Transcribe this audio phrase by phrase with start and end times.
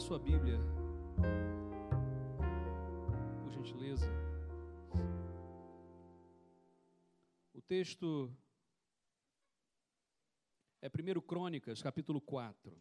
[0.00, 0.58] Abra sua Bíblia,
[3.42, 4.06] por gentileza.
[7.52, 8.34] O texto
[10.80, 12.74] é 1 Crônicas, capítulo 4.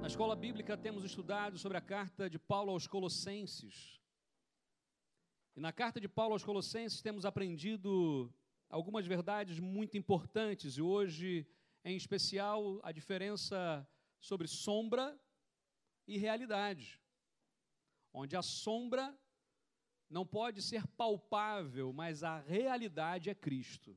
[0.00, 4.00] Na escola bíblica temos estudado sobre a carta de Paulo aos Colossenses.
[5.54, 8.34] E na carta de Paulo aos Colossenses temos aprendido
[8.68, 11.46] algumas verdades muito importantes e hoje,
[11.88, 13.88] em especial, a diferença
[14.20, 15.18] sobre sombra
[16.06, 17.00] e realidade.
[18.12, 19.18] Onde a sombra
[20.08, 23.96] não pode ser palpável, mas a realidade é Cristo.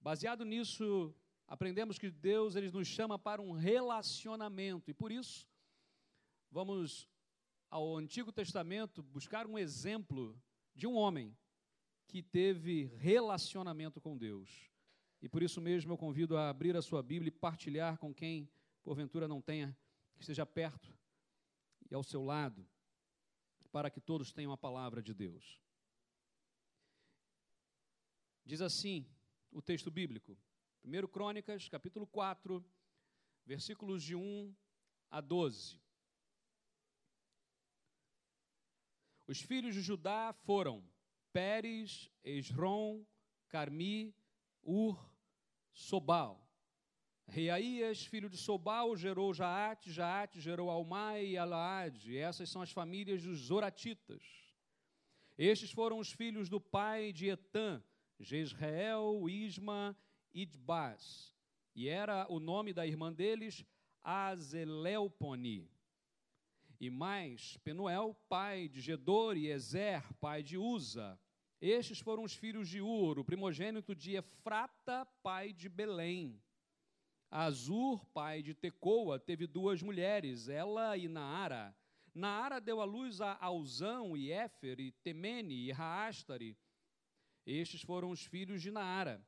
[0.00, 1.14] Baseado nisso,
[1.46, 5.46] aprendemos que Deus ele nos chama para um relacionamento e por isso
[6.50, 7.08] vamos
[7.68, 10.40] ao Antigo Testamento buscar um exemplo
[10.74, 11.36] de um homem
[12.06, 14.69] que teve relacionamento com Deus.
[15.22, 18.48] E por isso mesmo eu convido a abrir a sua Bíblia e partilhar com quem
[18.82, 19.76] porventura não tenha,
[20.14, 20.96] que esteja perto
[21.90, 22.66] e ao seu lado,
[23.70, 25.60] para que todos tenham a palavra de Deus.
[28.44, 29.06] Diz assim
[29.50, 30.38] o texto bíblico,
[30.84, 32.64] 1 Crônicas, capítulo 4,
[33.44, 34.54] versículos de 1
[35.10, 35.80] a 12.
[39.26, 40.84] Os filhos de Judá foram
[41.32, 43.04] Pérez, Esrom,
[43.48, 44.14] Carmi,
[44.62, 45.09] Ur,
[45.72, 46.46] Sobal.
[47.26, 52.16] Reaías, filho de Sobal, gerou Jaate, Jaate gerou Almai e Alaade.
[52.16, 54.22] Essas são as famílias dos Zoratitas.
[55.38, 57.82] Estes foram os filhos do pai de Etã,
[58.18, 59.96] Jezreel, Isma
[60.34, 61.34] e Idbaz.
[61.74, 63.64] E era o nome da irmã deles,
[64.02, 65.70] Azeleuponi.
[66.80, 71.18] E mais, Penuel, pai de Gedor, e Ezer, pai de Uza.
[71.60, 76.40] Estes foram os filhos de Ur, o primogênito de Efrata, pai de Belém.
[77.30, 81.76] Azur, pai de Tecoa, teve duas mulheres, ela e Naara.
[82.14, 86.56] Naara deu à luz a Alzão e Éfer, e Temene e Raastari.
[87.46, 89.22] Estes foram os filhos de Naara.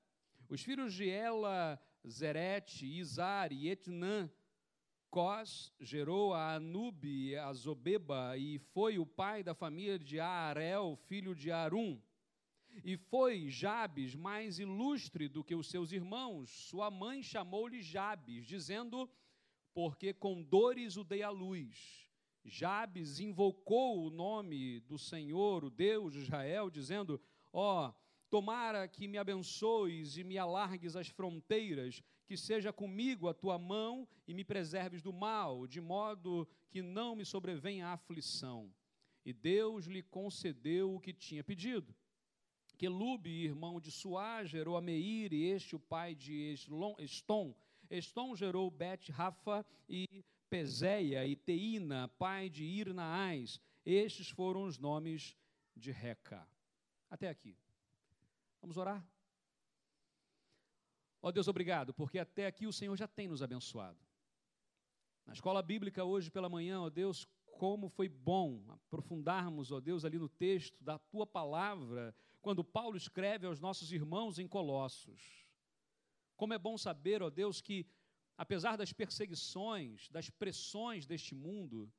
[0.48, 4.30] Os filhos de Ela, Zerete, Izar e Etnã,
[5.12, 10.96] Cós gerou a Anube e a Zobeba e foi o pai da família de Aarel,
[10.96, 12.00] filho de Arum.
[12.84, 16.50] E foi Jabes mais ilustre do que os seus irmãos.
[16.50, 19.08] Sua mãe chamou-lhe Jabes, dizendo:
[19.74, 22.08] Porque com dores o dei à luz.
[22.44, 27.20] Jabes invocou o nome do Senhor, o Deus de Israel, dizendo:
[27.52, 27.94] Ó, oh,
[28.28, 34.08] tomara que me abençoes e me alargues as fronteiras que seja comigo a tua mão
[34.26, 38.72] e me preserves do mal, de modo que não me sobrevenha a aflição.
[39.24, 41.94] E Deus lhe concedeu o que tinha pedido.
[42.78, 46.54] Quelube, irmão de Suá, gerou a Meir, e este o pai de
[46.98, 47.54] Eston.
[47.90, 53.60] Eston gerou Bet Rafa e Peséia e Teína, pai de Irnaás.
[53.84, 55.36] Estes foram os nomes
[55.76, 56.46] de Reca.
[57.10, 57.56] Até aqui.
[58.60, 59.04] Vamos orar?
[61.22, 63.98] Ó oh, Deus, obrigado, porque até aqui o Senhor já tem nos abençoado.
[65.24, 69.80] Na escola bíblica hoje pela manhã, ó oh Deus, como foi bom aprofundarmos, ó oh
[69.80, 75.46] Deus, ali no texto da tua palavra, quando Paulo escreve aos nossos irmãos em Colossos.
[76.36, 77.86] Como é bom saber, ó Deus, que
[78.36, 81.90] apesar das perseguições, das pressões deste mundo,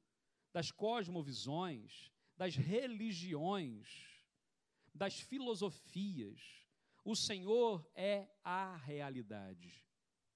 [0.52, 3.88] das cosmovisões, das religiões,
[4.94, 6.68] das filosofias,
[7.06, 9.84] o Senhor é a realidade.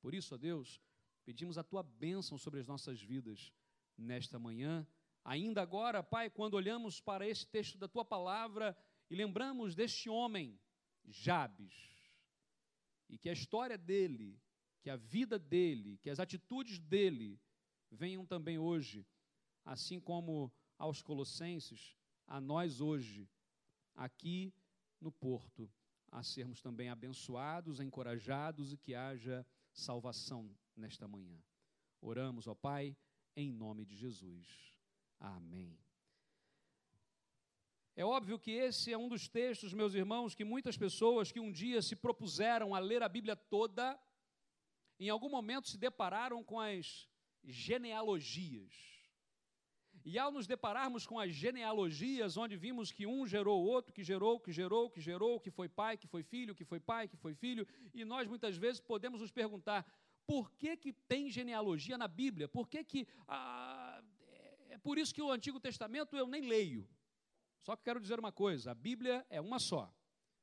[0.01, 0.81] Por isso, ó Deus,
[1.25, 3.51] pedimos a tua bênção sobre as nossas vidas
[3.97, 4.88] nesta manhã.
[5.24, 8.75] Ainda agora, Pai, quando olhamos para esse texto da tua palavra
[9.09, 10.59] e lembramos deste homem,
[11.06, 11.73] Jabes,
[13.09, 14.40] e que a história dele,
[14.81, 17.40] que a vida dele, que as atitudes dele
[17.90, 19.06] venham também hoje,
[19.63, 21.95] assim como aos Colossenses,
[22.28, 23.29] a nós hoje,
[23.95, 24.54] aqui
[25.00, 25.71] no Porto
[26.12, 31.38] a sermos também abençoados, encorajados e que haja salvação nesta manhã.
[32.01, 32.95] Oramos, ó Pai,
[33.36, 34.48] em nome de Jesus.
[35.19, 35.77] Amém.
[37.99, 41.51] É óbvio que esse é um dos textos, meus irmãos, que muitas pessoas que um
[41.51, 43.99] dia se propuseram a ler a Bíblia toda,
[44.99, 47.09] em algum momento se depararam com as
[47.44, 48.71] genealogias.
[50.05, 54.03] E ao nos depararmos com as genealogias, onde vimos que um gerou o outro, que
[54.03, 57.17] gerou, que gerou, que gerou, que foi pai, que foi filho, que foi pai, que
[57.17, 59.83] foi filho, e nós muitas vezes podemos nos perguntar:
[60.23, 62.47] por que, que tem genealogia na Bíblia?
[62.47, 64.03] Por que, que ah,
[64.69, 66.88] é por isso que o Antigo Testamento eu nem leio.
[67.62, 69.94] Só que quero dizer uma coisa: a Bíblia é uma só.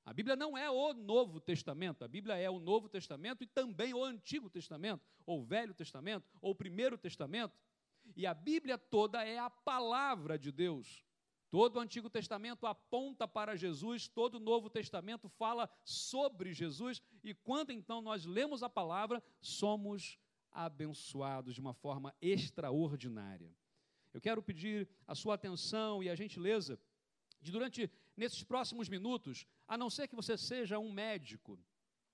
[0.04, 3.94] A Bíblia não é o Novo Testamento, a Bíblia é o Novo Testamento e também
[3.94, 7.56] o Antigo Testamento, ou Velho Testamento, ou Primeiro Testamento.
[8.14, 11.02] E a Bíblia toda é a palavra de Deus.
[11.50, 17.32] Todo o Antigo Testamento aponta para Jesus, todo o Novo Testamento fala sobre Jesus, e
[17.32, 20.18] quando então nós lemos a palavra, somos
[20.50, 23.54] abençoados de uma forma extraordinária.
[24.12, 26.78] Eu quero pedir a sua atenção e a gentileza
[27.50, 31.58] durante nesses próximos minutos, a não ser que você seja um médico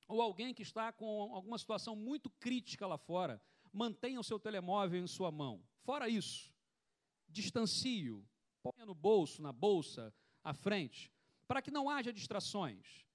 [0.09, 3.41] ou alguém que está com alguma situação muito crítica lá fora,
[3.73, 5.63] mantenha o seu telemóvel em sua mão.
[5.85, 6.53] Fora isso,
[7.29, 8.27] distancie-o,
[8.61, 10.13] ponha no bolso, na bolsa,
[10.43, 11.13] à frente,
[11.47, 13.07] para que não haja distrações.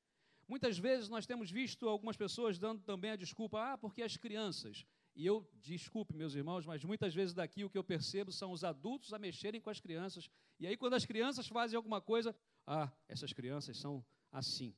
[0.47, 4.85] Muitas vezes nós temos visto algumas pessoas dando também a desculpa, ah, porque as crianças.
[5.15, 8.65] E eu, desculpe, meus irmãos, mas muitas vezes daqui o que eu percebo são os
[8.65, 10.29] adultos a mexerem com as crianças.
[10.59, 12.35] E aí, quando as crianças fazem alguma coisa,
[12.67, 14.75] ah, essas crianças são assim.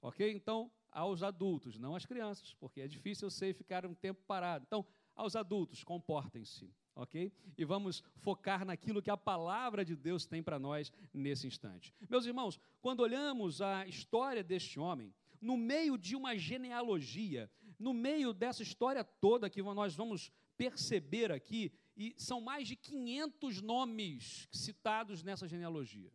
[0.00, 0.32] Ok?
[0.32, 4.64] Então, aos adultos, não às crianças, porque é difícil eu sei ficar um tempo parado.
[4.66, 6.74] Então, aos adultos, comportem-se.
[6.96, 7.32] Ok?
[7.58, 11.92] E vamos focar naquilo que a palavra de Deus tem para nós nesse instante.
[12.08, 18.32] Meus irmãos, quando olhamos a história deste homem, no meio de uma genealogia, no meio
[18.32, 25.22] dessa história toda que nós vamos perceber aqui, e são mais de 500 nomes citados
[25.22, 26.12] nessa genealogia.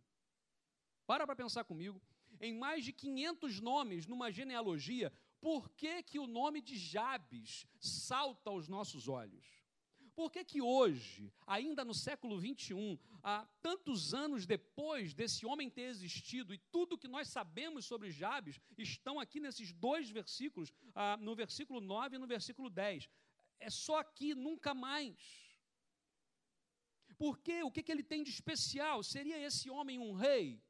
[1.05, 2.01] Para para pensar comigo,
[2.39, 5.11] em mais de 500 nomes numa genealogia,
[5.41, 9.58] por que, que o nome de Jabes salta aos nossos olhos?
[10.19, 15.83] Por que, que hoje, ainda no século 21, há tantos anos depois desse homem ter
[15.83, 21.33] existido, e tudo que nós sabemos sobre Jabes estão aqui nesses dois versículos, ah, no
[21.37, 23.09] versículo 9 e no versículo 10.
[23.61, 25.55] É só aqui, nunca mais.
[27.17, 27.63] Por quê?
[27.63, 29.01] O que, que ele tem de especial?
[29.01, 30.61] Seria esse homem um rei?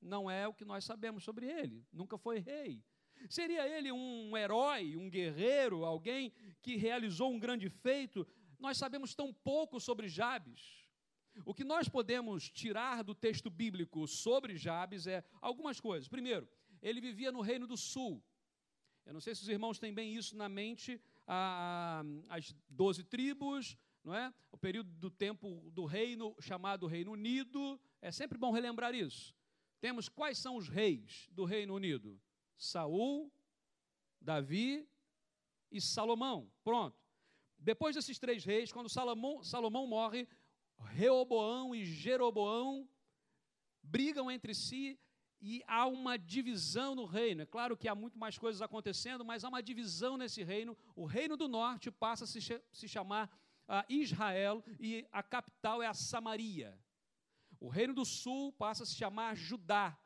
[0.00, 2.84] Não é o que nós sabemos sobre ele, nunca foi rei.
[3.28, 8.26] Seria ele um herói, um guerreiro, alguém que realizou um grande feito?
[8.58, 10.86] Nós sabemos tão pouco sobre Jabes.
[11.44, 16.08] O que nós podemos tirar do texto bíblico sobre Jabes é algumas coisas.
[16.08, 16.48] Primeiro,
[16.82, 18.22] ele vivia no Reino do Sul.
[19.06, 23.02] Eu não sei se os irmãos têm bem isso na mente, a, a, as doze
[23.02, 24.32] tribos, não é?
[24.50, 27.80] O período do tempo do reino chamado Reino Unido.
[28.02, 29.34] É sempre bom relembrar isso.
[29.80, 32.20] Temos quais são os reis do Reino Unido?
[32.56, 33.32] Saul,
[34.20, 34.88] Davi
[35.70, 36.50] e Salomão.
[36.64, 37.07] Pronto.
[37.58, 40.28] Depois desses três reis, quando Salomão, Salomão morre,
[40.78, 42.88] Reoboão e Jeroboão
[43.82, 44.98] brigam entre si
[45.40, 47.42] e há uma divisão no reino.
[47.42, 50.76] É claro que há muito mais coisas acontecendo, mas há uma divisão nesse reino.
[50.94, 52.40] O reino do norte passa a se,
[52.72, 53.28] se chamar
[53.68, 56.78] uh, Israel e a capital é a Samaria.
[57.60, 59.98] O reino do sul passa a se chamar Judá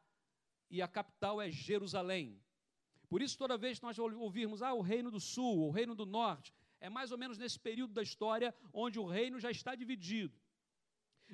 [0.70, 2.42] e a capital é Jerusalém.
[3.08, 6.06] Por isso, toda vez que nós ouvirmos ah, o reino do sul, o reino do
[6.06, 6.52] norte,
[6.82, 10.34] é mais ou menos nesse período da história onde o reino já está dividido.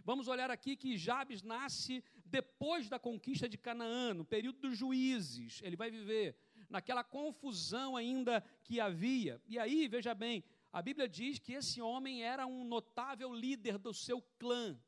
[0.05, 5.61] Vamos olhar aqui que Jabes nasce depois da conquista de Canaã, no período dos juízes.
[5.63, 6.37] Ele vai viver
[6.69, 9.41] naquela confusão ainda que havia.
[9.47, 13.95] E aí, veja bem, a Bíblia diz que esse homem era um notável líder do
[13.95, 14.79] seu clã.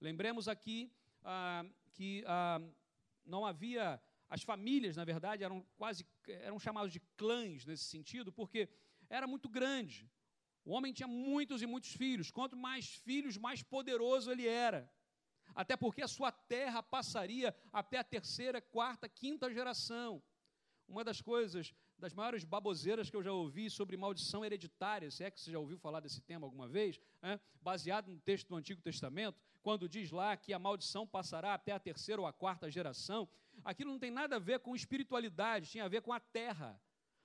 [0.00, 0.90] Lembremos aqui
[1.24, 2.60] ah, que ah,
[3.26, 8.68] não havia as famílias, na verdade, eram quase eram chamados de clãs nesse sentido, porque
[9.10, 10.08] era muito grande.
[10.64, 12.30] O homem tinha muitos e muitos filhos.
[12.30, 14.90] Quanto mais filhos, mais poderoso ele era.
[15.54, 20.22] Até porque a sua terra passaria até a terceira, quarta, quinta geração.
[20.86, 25.30] Uma das coisas, das maiores baboseiras que eu já ouvi sobre maldição hereditária, se é
[25.30, 28.80] que você já ouviu falar desse tema alguma vez, é, baseado no texto do Antigo
[28.80, 33.28] Testamento, quando diz lá que a maldição passará até a terceira ou a quarta geração,
[33.64, 36.80] aquilo não tem nada a ver com espiritualidade, tinha a ver com a terra.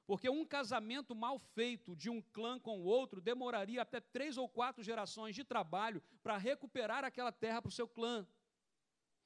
[0.06, 4.48] Porque um casamento mal feito de um clã com o outro demoraria até três ou
[4.48, 8.26] quatro gerações de trabalho para recuperar aquela terra para o seu clã.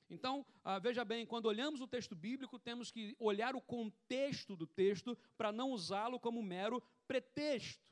[0.09, 4.65] Então, ah, veja bem, quando olhamos o texto bíblico, temos que olhar o contexto do
[4.65, 7.87] texto para não usá-lo como mero pretexto.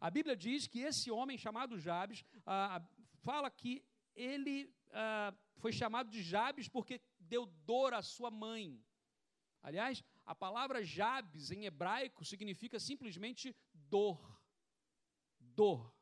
[0.00, 2.80] A Bíblia diz que esse homem chamado Jabes ah,
[3.22, 3.84] fala que
[4.14, 8.80] ele ah, foi chamado de Jabes porque deu dor à sua mãe.
[9.62, 14.40] Aliás, a palavra Jabes em hebraico significa simplesmente dor.
[15.40, 15.92] Dor.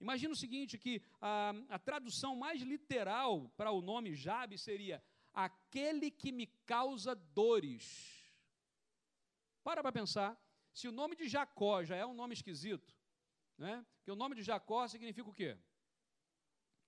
[0.00, 6.10] Imagina o seguinte: que a, a tradução mais literal para o nome Jabes seria aquele
[6.10, 8.24] que me causa dores.
[9.62, 10.30] Para para pensar,
[10.72, 12.96] se o nome de Jacó já é um nome esquisito,
[13.58, 13.84] né?
[14.02, 15.58] que o nome de Jacó significa o quê?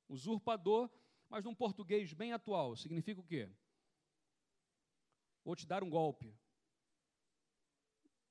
[0.09, 0.91] Usurpador,
[1.29, 3.51] mas num português bem atual, significa o quê?
[5.47, 6.37] Vou te dar um golpe.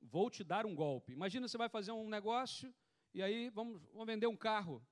[0.01, 1.13] Vou te dar um golpe.
[1.13, 2.75] Imagina você vai fazer um negócio
[3.13, 4.85] e aí vamos, vamos vender um carro.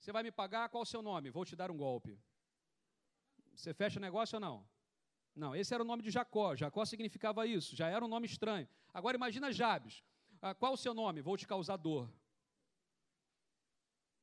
[0.00, 1.30] Você vai me pagar, qual o seu nome?
[1.30, 2.20] Vou te dar um golpe.
[3.54, 4.68] Você fecha negócio ou não?
[5.32, 6.56] Não, esse era o nome de Jacó.
[6.56, 8.68] Jacó significava isso, já era um nome estranho.
[8.92, 10.02] Agora imagina Jabes.
[10.42, 11.22] Ah, qual o seu nome?
[11.22, 12.12] Vou te causar dor.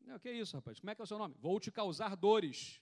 [0.05, 0.81] O que isso, rapaz?
[0.81, 1.33] Como é que é o seu nome?
[1.39, 2.81] Vou te causar dores.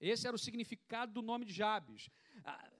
[0.00, 2.08] Esse era o significado do nome de Jabes.
[2.42, 2.70] Ah,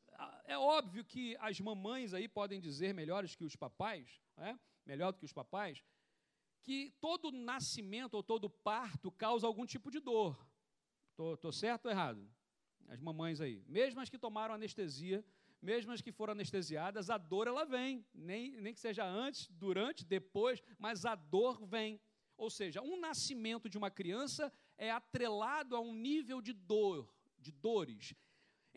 [0.47, 4.57] é óbvio que as mamães aí podem dizer melhores que os papais, é?
[4.85, 5.83] melhor do que os papais,
[6.63, 10.37] que todo nascimento ou todo parto causa algum tipo de dor.
[11.11, 12.29] Estou certo ou errado?
[12.89, 15.25] As mamães aí, mesmo as que tomaram anestesia,
[15.61, 20.05] mesmo as que foram anestesiadas, a dor ela vem, nem, nem que seja antes, durante,
[20.05, 22.01] depois, mas a dor vem.
[22.37, 27.51] Ou seja, um nascimento de uma criança é atrelado a um nível de dor, de
[27.51, 28.15] dores.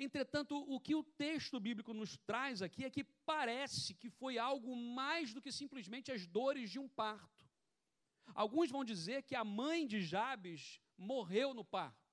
[0.01, 4.73] Entretanto, o que o texto bíblico nos traz aqui é que parece que foi algo
[4.73, 7.45] mais do que simplesmente as dores de um parto.
[8.33, 12.09] Alguns vão dizer que a mãe de Jabes morreu no parto,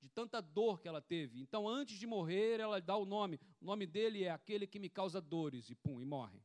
[0.00, 1.40] de tanta dor que ela teve.
[1.40, 3.40] Então, antes de morrer, ela dá o nome.
[3.60, 6.40] O nome dele é aquele que me causa dores, e pum, e morre.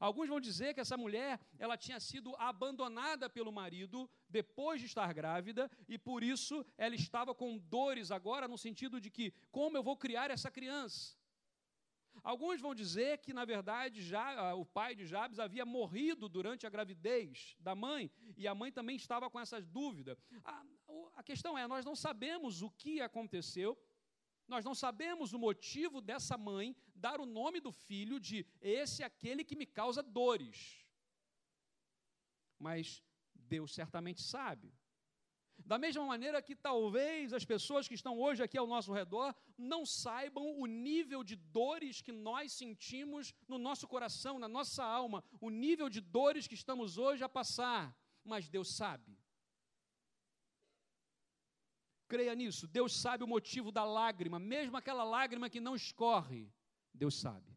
[0.00, 5.12] Alguns vão dizer que essa mulher, ela tinha sido abandonada pelo marido depois de estar
[5.12, 9.82] grávida e por isso ela estava com dores agora no sentido de que como eu
[9.82, 11.16] vou criar essa criança?
[12.22, 16.70] Alguns vão dizer que, na verdade, já, o pai de Jabes havia morrido durante a
[16.70, 20.18] gravidez da mãe, e a mãe também estava com essas dúvidas.
[20.44, 20.64] A,
[21.14, 23.78] a questão é: nós não sabemos o que aconteceu,
[24.48, 29.06] nós não sabemos o motivo dessa mãe dar o nome do filho de esse é
[29.06, 30.84] aquele que me causa dores.
[32.58, 33.02] Mas
[33.34, 34.72] Deus certamente sabe.
[35.64, 39.84] Da mesma maneira que talvez as pessoas que estão hoje aqui ao nosso redor não
[39.86, 45.50] saibam o nível de dores que nós sentimos no nosso coração, na nossa alma, o
[45.50, 49.18] nível de dores que estamos hoje a passar, mas Deus sabe.
[52.08, 52.66] Creia nisso.
[52.66, 56.52] Deus sabe o motivo da lágrima, mesmo aquela lágrima que não escorre.
[56.94, 57.56] Deus sabe.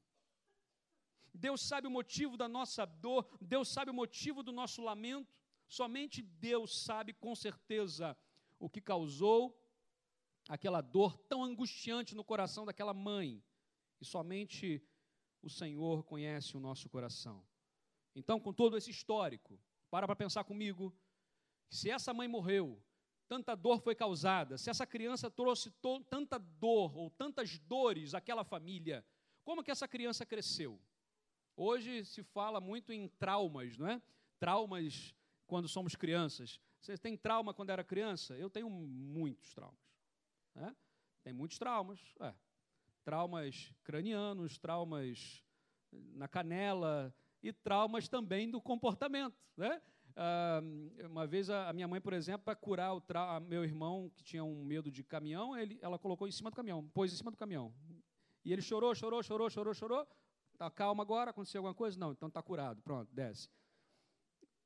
[1.33, 5.37] Deus sabe o motivo da nossa dor, Deus sabe o motivo do nosso lamento.
[5.67, 8.17] Somente Deus sabe com certeza
[8.57, 9.55] o que causou
[10.47, 13.43] aquela dor tão angustiante no coração daquela mãe.
[14.01, 14.83] E somente
[15.41, 17.45] o Senhor conhece o nosso coração.
[18.15, 20.93] Então, com todo esse histórico, para para pensar comigo,
[21.69, 22.83] se essa mãe morreu,
[23.29, 25.71] tanta dor foi causada, se essa criança trouxe
[26.09, 29.05] tanta dor ou tantas dores àquela família,
[29.43, 30.81] como que essa criança cresceu?
[31.55, 34.01] Hoje se fala muito em traumas, não é?
[34.39, 35.13] Traumas
[35.45, 36.59] quando somos crianças.
[36.81, 38.35] Você tem trauma quando era criança?
[38.35, 39.79] Eu tenho muitos traumas.
[40.55, 40.75] Né?
[41.23, 41.99] Tem muitos traumas.
[42.21, 42.33] É.
[43.03, 45.43] Traumas cranianos, traumas
[45.91, 49.37] na canela e traumas também do comportamento.
[49.55, 49.81] Né?
[50.21, 50.59] Ah,
[51.09, 53.39] uma vez a, minha mãe, por exemplo, para curar o tra...
[53.39, 56.85] meu irmão que tinha um medo de caminhão, ele, ela colocou em cima do caminhão,
[56.89, 57.73] pôs em cima do caminhão.
[58.43, 60.05] E ele chorou, chorou, chorou, chorou, chorou.
[60.57, 61.97] Tá calma agora, aconteceu alguma coisa?
[61.97, 62.81] Não, então está curado.
[62.81, 63.49] Pronto, desce.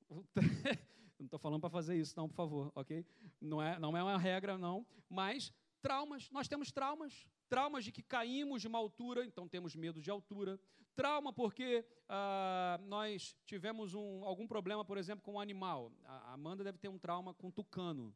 [1.20, 3.06] não estou falando para fazer isso, não, por favor, ok?
[3.40, 4.84] Não é, não é uma regra, não.
[5.08, 7.28] Mas traumas, nós temos traumas.
[7.54, 10.60] Traumas de que caímos de uma altura, então temos medo de altura.
[10.96, 15.92] Trauma porque ah, nós tivemos um, algum problema, por exemplo, com um animal.
[16.04, 18.12] A Amanda deve ter um trauma com tucano.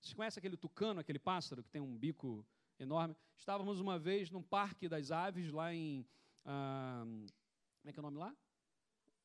[0.00, 2.46] Você conhece aquele tucano, aquele pássaro que tem um bico
[2.78, 3.16] enorme?
[3.36, 6.06] Estávamos uma vez num parque das aves, lá em.
[6.44, 8.32] Ah, como é que é o nome lá?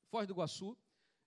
[0.08, 0.76] Foz do Iguaçu,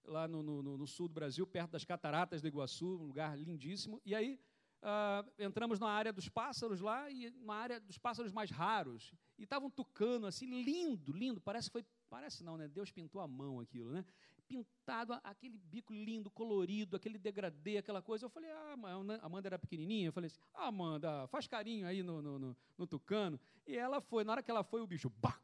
[0.02, 4.02] lá no, no, no, sul do Brasil, perto das cataratas do Iguaçu, um lugar lindíssimo.
[4.04, 4.40] E aí
[4.88, 9.12] ah, entramos na área dos pássaros lá, e na área dos pássaros mais raros.
[9.36, 11.40] E estava um tucano assim, lindo, lindo.
[11.40, 11.86] Parece que foi.
[12.08, 12.68] Parece não, né?
[12.68, 14.04] Deus pintou a mão aquilo, né?
[14.46, 18.26] Pintado, aquele bico lindo, colorido, aquele degradê, aquela coisa.
[18.26, 18.76] Eu falei, ah,
[19.20, 20.06] a Amanda era pequenininha.
[20.06, 23.40] Eu falei assim, ah, Amanda, faz carinho aí no, no, no, no tucano.
[23.66, 25.40] E ela foi, na hora que ela foi, o bicho, bah,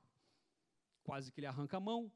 [1.02, 2.12] quase que ele arranca a mão.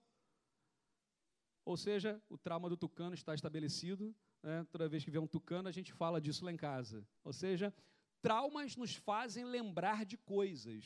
[1.64, 4.14] Ou seja, o trauma do tucano está estabelecido.
[4.46, 4.64] Né?
[4.70, 7.04] Toda vez que vê um tucano, a gente fala disso lá em casa.
[7.24, 7.74] Ou seja,
[8.22, 10.84] traumas nos fazem lembrar de coisas.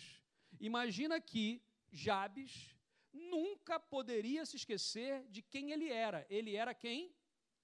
[0.58, 1.62] Imagina que
[1.92, 2.74] Jabes
[3.12, 6.26] nunca poderia se esquecer de quem ele era.
[6.30, 7.14] Ele era quem?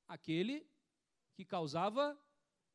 [0.07, 0.67] Aquele
[1.33, 2.15] que causava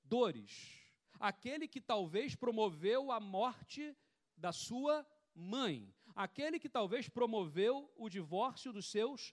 [0.04, 0.82] dores.
[1.20, 3.96] Aquele que talvez promoveu a morte
[4.36, 5.94] da sua mãe.
[6.16, 9.32] Aquele que talvez promoveu o divórcio dos seus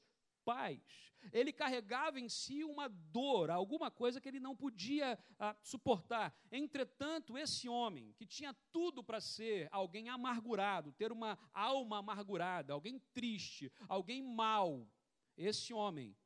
[1.33, 6.35] Ele carregava em si uma dor, alguma coisa que ele não podia ah, suportar.
[6.51, 12.99] Entretanto, esse homem, que tinha tudo para ser alguém amargurado, ter uma alma amargurada, alguém
[13.13, 14.89] triste, alguém mau,
[15.37, 16.17] esse homem,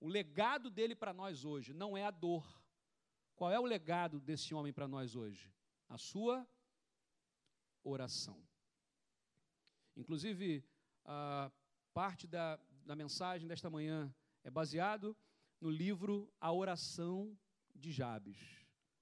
[0.00, 2.46] o legado dele para nós hoje não é a dor.
[3.34, 5.52] Qual é o legado desse homem para nós hoje?
[5.88, 6.46] A sua
[7.82, 8.42] oração.
[9.96, 10.64] Inclusive,
[11.04, 11.50] a
[11.92, 14.14] parte da, da mensagem desta manhã
[14.44, 15.16] é baseado
[15.60, 17.36] no livro A Oração
[17.74, 18.38] de Jabes.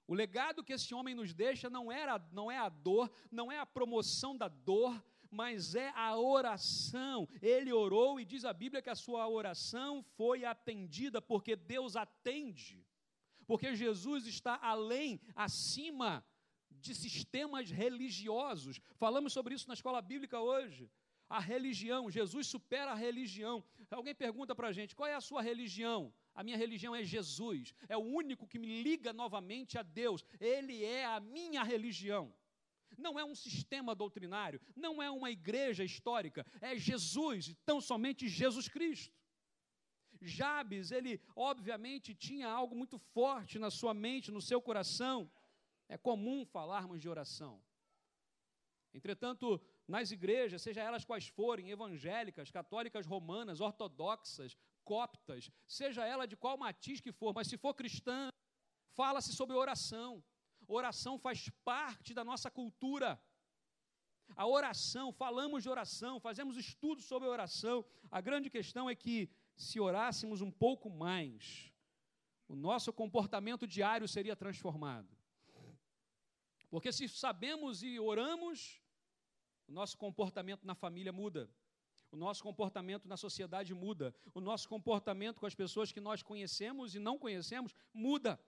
[0.07, 3.59] O legado que esse homem nos deixa não, era, não é a dor, não é
[3.59, 7.27] a promoção da dor, mas é a oração.
[7.41, 12.83] Ele orou e diz a Bíblia que a sua oração foi atendida, porque Deus atende,
[13.45, 16.25] porque Jesus está além, acima
[16.69, 18.79] de sistemas religiosos.
[18.95, 20.89] Falamos sobre isso na escola bíblica hoje.
[21.29, 23.63] A religião, Jesus supera a religião.
[23.89, 26.13] Alguém pergunta para a gente: qual é a sua religião?
[26.33, 30.83] A minha religião é Jesus, é o único que me liga novamente a Deus, ele
[30.83, 32.33] é a minha religião.
[32.97, 38.67] Não é um sistema doutrinário, não é uma igreja histórica, é Jesus, tão somente Jesus
[38.67, 39.13] Cristo.
[40.21, 45.29] Jabes, ele obviamente tinha algo muito forte na sua mente, no seu coração.
[45.87, 47.61] É comum falarmos de oração.
[48.93, 56.35] Entretanto, nas igrejas, seja elas quais forem, evangélicas, católicas romanas, ortodoxas, coptas, seja ela de
[56.35, 58.29] qual matiz que for, mas se for cristã,
[58.93, 60.23] fala-se sobre oração.
[60.67, 63.21] Oração faz parte da nossa cultura.
[64.35, 67.85] A oração, falamos de oração, fazemos estudos sobre oração.
[68.09, 71.71] A grande questão é que, se orássemos um pouco mais,
[72.47, 75.15] o nosso comportamento diário seria transformado.
[76.69, 78.81] Porque se sabemos e oramos,
[79.67, 81.49] o nosso comportamento na família muda.
[82.11, 84.15] O nosso comportamento na sociedade muda.
[84.33, 88.39] O nosso comportamento com as pessoas que nós conhecemos e não conhecemos muda.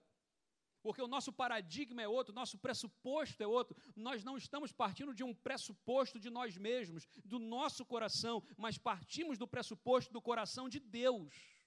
[0.80, 3.76] Porque o nosso paradigma é outro, o nosso pressuposto é outro.
[3.96, 9.36] Nós não estamos partindo de um pressuposto de nós mesmos, do nosso coração, mas partimos
[9.36, 11.57] do pressuposto do coração de Deus.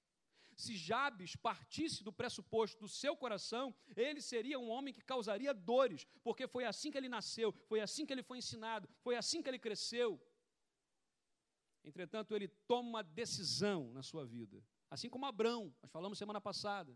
[0.56, 6.06] Se Jabes partisse do pressuposto do seu coração, ele seria um homem que causaria dores,
[6.24, 9.50] porque foi assim que ele nasceu, foi assim que ele foi ensinado, foi assim que
[9.50, 10.22] ele cresceu.
[11.84, 16.96] Entretanto, ele toma uma decisão na sua vida, assim como Abrão, nós falamos semana passada.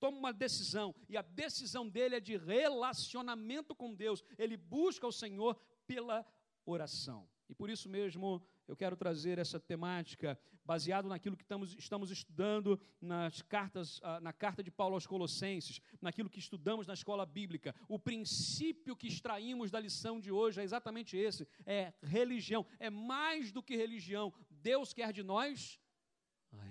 [0.00, 4.22] Toma uma decisão, e a decisão dele é de relacionamento com Deus.
[4.36, 5.54] Ele busca o Senhor
[5.86, 6.26] pela
[6.66, 7.28] oração.
[7.48, 12.80] E por isso mesmo eu quero trazer essa temática baseado naquilo que estamos, estamos estudando
[13.00, 17.74] nas cartas, ah, na carta de Paulo aos Colossenses, naquilo que estudamos na escola bíblica.
[17.88, 22.66] O princípio que extraímos da lição de hoje é exatamente esse: é religião.
[22.78, 24.32] É mais do que religião.
[24.50, 25.78] Deus quer de nós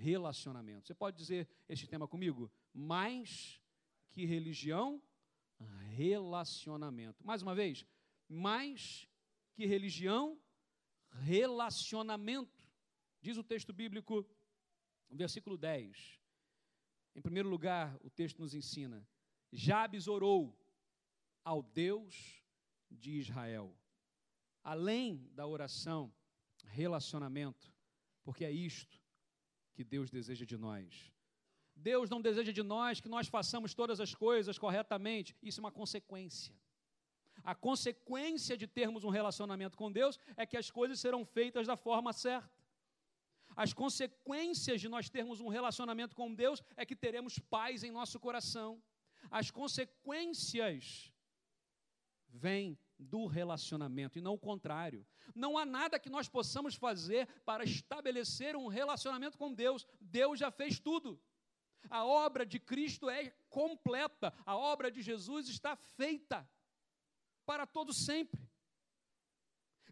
[0.00, 0.86] relacionamento.
[0.86, 2.50] Você pode dizer este tema comigo?
[2.72, 3.60] Mais
[4.10, 5.02] que religião,
[5.96, 7.24] relacionamento.
[7.24, 7.84] Mais uma vez,
[8.28, 9.08] mais
[9.54, 10.38] que religião,
[11.14, 12.62] relacionamento.
[13.20, 14.26] Diz o texto bíblico,
[15.10, 16.20] versículo 10.
[17.14, 19.06] Em primeiro lugar, o texto nos ensina:
[19.52, 20.58] Jabes orou
[21.44, 22.42] ao Deus
[22.90, 23.76] de Israel.
[24.62, 26.12] Além da oração,
[26.64, 27.72] relacionamento,
[28.24, 29.00] porque é isto
[29.74, 31.12] que Deus deseja de nós.
[31.76, 35.72] Deus não deseja de nós que nós façamos todas as coisas corretamente, isso é uma
[35.72, 36.54] consequência.
[37.44, 41.76] A consequência de termos um relacionamento com Deus é que as coisas serão feitas da
[41.76, 42.64] forma certa.
[43.54, 48.18] As consequências de nós termos um relacionamento com Deus é que teremos paz em nosso
[48.18, 48.82] coração.
[49.30, 51.12] As consequências
[52.30, 55.06] vêm do relacionamento e não o contrário.
[55.34, 59.86] Não há nada que nós possamos fazer para estabelecer um relacionamento com Deus.
[60.00, 61.20] Deus já fez tudo.
[61.90, 66.48] A obra de Cristo é completa, a obra de Jesus está feita
[67.44, 68.40] para todo sempre.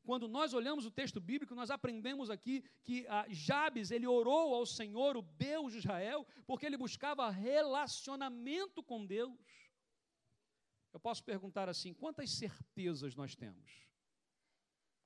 [0.05, 4.67] Quando nós olhamos o texto bíblico, nós aprendemos aqui que ah, Jabes, ele orou ao
[4.67, 9.39] Senhor, o Deus de Israel, porque ele buscava relacionamento com Deus.
[10.93, 13.89] Eu posso perguntar assim: quantas certezas nós temos?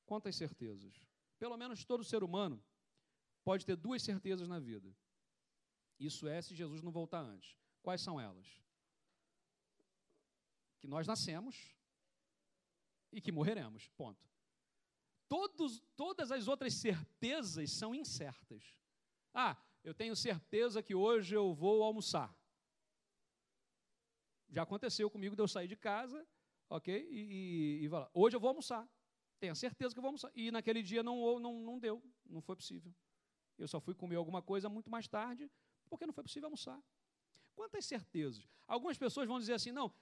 [0.07, 0.95] Quantas certezas?
[1.39, 2.65] Pelo menos todo ser humano
[3.45, 4.97] pode ter duas certezas na vida.
[5.99, 7.55] Isso é se Jesus não voltar antes.
[7.83, 8.47] Quais são elas?
[10.81, 11.76] Que nós nascemos
[13.13, 13.89] e que morreremos.
[13.97, 14.27] Ponto.
[15.29, 18.63] Todos, todas as outras certezas são incertas.
[19.35, 22.35] Ah, eu tenho certeza que hoje eu vou almoçar.
[24.49, 26.27] Já aconteceu comigo de eu sair de casa,
[26.69, 27.09] ok?
[27.11, 28.89] E, e, e falar, hoje eu vou almoçar.
[29.39, 30.31] Tenho certeza que eu vou almoçar.
[30.35, 32.95] E naquele dia não, não, não deu, não foi possível.
[33.59, 35.51] Eu só fui comer alguma coisa muito mais tarde,
[35.89, 36.81] porque não foi possível almoçar.
[37.55, 38.47] Quantas certezas?
[38.67, 39.93] Algumas pessoas vão dizer assim: não,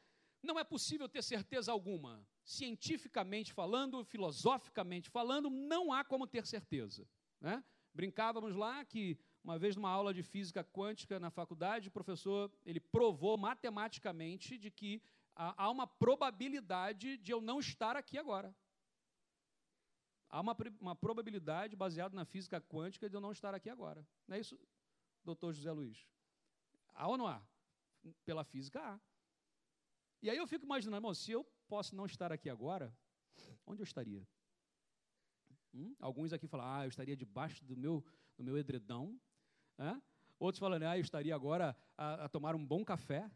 [0.45, 2.27] não é possível ter certeza alguma.
[2.45, 7.09] Cientificamente falando, filosoficamente falando, não há como ter certeza.
[7.41, 7.65] Né?
[7.93, 12.81] Brincávamos lá que uma vez numa aula de física quântica na faculdade, o professor ele
[12.81, 15.03] provou matematicamente de que
[15.37, 18.55] há uma probabilidade de eu não estar aqui agora.
[20.31, 24.07] Há uma, uma probabilidade baseada na física quântica de eu não estar aqui agora.
[24.27, 24.59] Não é isso,
[25.23, 26.07] doutor José Luiz?
[26.95, 27.43] Há ou não há?
[28.25, 29.01] Pela física há.
[30.25, 32.97] E aí eu fico imaginando, irmão, se eu posso não estar aqui agora,
[33.67, 34.27] onde eu estaria?
[35.75, 35.95] Hum?
[36.01, 38.03] Alguns aqui falam, ah, eu estaria debaixo do meu,
[38.35, 39.21] do meu edredão.
[39.77, 40.01] É?
[40.39, 43.31] Outros falam, ah, eu estaria agora a, a tomar um bom café.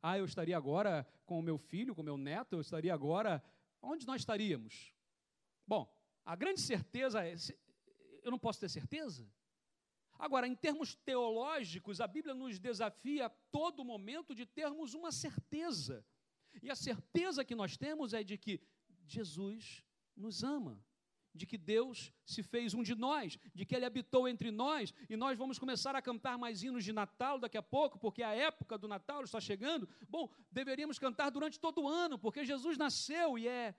[0.00, 3.42] Ah, eu estaria agora com o meu filho, com o meu neto, eu estaria agora.
[3.82, 4.94] Onde nós estaríamos?
[5.66, 5.92] Bom,
[6.24, 7.34] a grande certeza é.
[8.22, 9.28] Eu não posso ter certeza?
[10.16, 16.06] Agora, em termos teológicos, a Bíblia nos desafia a todo momento de termos uma certeza.
[16.60, 18.60] E a certeza que nós temos é de que
[19.06, 19.84] Jesus
[20.16, 20.82] nos ama,
[21.34, 25.16] de que Deus se fez um de nós, de que Ele habitou entre nós, e
[25.16, 28.76] nós vamos começar a cantar mais hinos de Natal daqui a pouco, porque a época
[28.76, 29.88] do Natal está chegando.
[30.08, 33.74] Bom, deveríamos cantar durante todo o ano, porque Jesus nasceu e é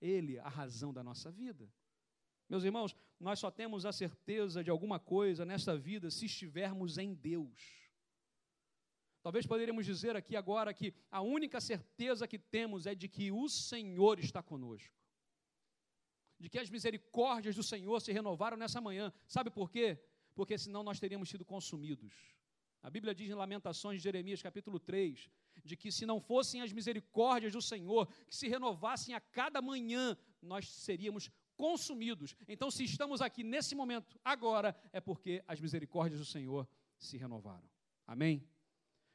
[0.00, 1.70] Ele a razão da nossa vida.
[2.48, 7.14] Meus irmãos, nós só temos a certeza de alguma coisa nesta vida se estivermos em
[7.14, 7.87] Deus.
[9.22, 13.48] Talvez poderíamos dizer aqui agora que a única certeza que temos é de que o
[13.48, 14.94] Senhor está conosco.
[16.38, 19.12] De que as misericórdias do Senhor se renovaram nessa manhã.
[19.26, 19.98] Sabe por quê?
[20.34, 22.14] Porque senão nós teríamos sido consumidos.
[22.80, 25.28] A Bíblia diz em Lamentações de Jeremias, capítulo 3,
[25.64, 30.16] de que se não fossem as misericórdias do Senhor, que se renovassem a cada manhã,
[30.40, 32.36] nós seríamos consumidos.
[32.46, 37.68] Então, se estamos aqui nesse momento, agora, é porque as misericórdias do Senhor se renovaram.
[38.06, 38.48] Amém?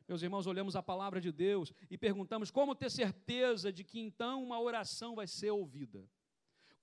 [0.08, 4.44] Meus irmãos, olhamos a palavra de Deus e perguntamos como ter certeza de que então
[4.44, 6.08] uma oração vai ser ouvida.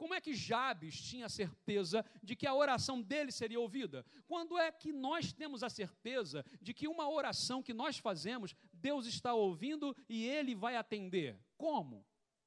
[0.01, 4.03] Como é que Jabes tinha certeza de que a oração dele seria ouvida?
[4.27, 9.05] Quando é que nós temos a certeza de que uma oração que nós fazemos, Deus
[9.05, 11.39] está ouvindo e ele vai atender?
[11.59, 12.07] Como?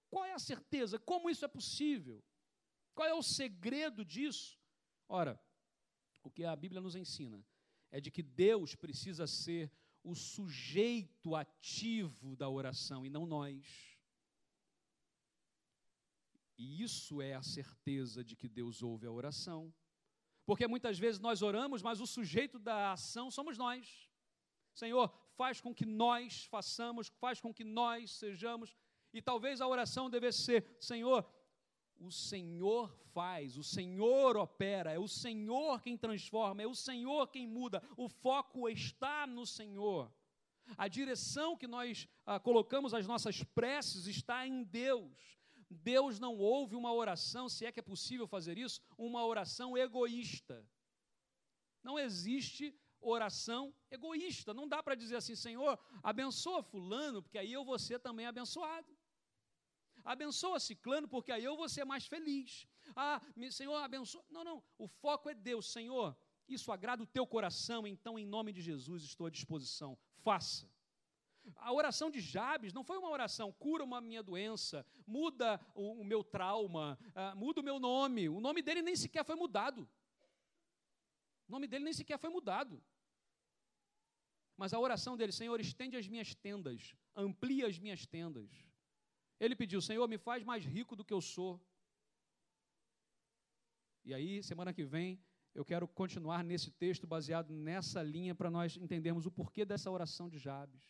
[0.09, 0.97] Qual é a certeza?
[0.97, 2.23] Como isso é possível?
[2.95, 4.59] Qual é o segredo disso?
[5.07, 5.39] Ora,
[6.23, 7.45] o que a Bíblia nos ensina
[7.91, 9.71] é de que Deus precisa ser
[10.03, 13.97] o sujeito ativo da oração e não nós.
[16.57, 19.73] E isso é a certeza de que Deus ouve a oração.
[20.45, 24.09] Porque muitas vezes nós oramos, mas o sujeito da ação somos nós.
[24.73, 28.75] Senhor, faz com que nós façamos, faz com que nós sejamos.
[29.13, 31.25] E talvez a oração devesse ser: Senhor,
[31.99, 37.47] o Senhor faz, o Senhor opera, é o Senhor quem transforma, é o Senhor quem
[37.47, 40.11] muda, o foco está no Senhor.
[40.77, 45.11] A direção que nós ah, colocamos as nossas preces está em Deus.
[45.69, 50.65] Deus não ouve uma oração, se é que é possível fazer isso, uma oração egoísta.
[51.83, 54.53] Não existe oração egoísta.
[54.53, 58.87] Não dá para dizer assim, Senhor, abençoa Fulano, porque aí eu vou ser também abençoado.
[60.03, 62.67] Abençoa Ciclano, porque aí eu vou ser mais feliz.
[62.95, 64.23] Ah, Senhor, abençoa.
[64.29, 64.63] Não, não.
[64.77, 65.71] O foco é Deus.
[65.71, 66.15] Senhor,
[66.47, 69.97] isso agrada o teu coração, então, em nome de Jesus, estou à disposição.
[70.17, 70.69] Faça.
[71.57, 76.05] A oração de Jabes não foi uma oração, cura uma minha doença, muda o, o
[76.05, 78.29] meu trauma, uh, muda o meu nome.
[78.29, 79.89] O nome dele nem sequer foi mudado.
[81.47, 82.81] O nome dele nem sequer foi mudado.
[84.55, 88.49] Mas a oração dele, Senhor, estende as minhas tendas, amplia as minhas tendas.
[89.43, 91.61] Ele pediu: Senhor, me faz mais rico do que eu sou.
[94.05, 95.21] E aí, semana que vem,
[95.53, 100.29] eu quero continuar nesse texto baseado nessa linha para nós entendermos o porquê dessa oração
[100.29, 100.83] de Jabes.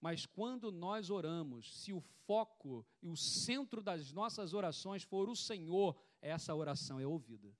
[0.00, 5.34] Mas quando nós oramos, se o foco e o centro das nossas orações for o
[5.34, 7.52] Senhor, essa oração é ouvida.